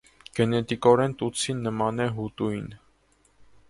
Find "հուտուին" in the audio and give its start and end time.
2.19-2.77